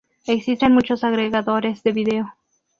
Existen 0.25 0.73
muchos 0.73 1.03
agregadores 1.03 1.83
de 1.83 1.91
video. 1.91 2.33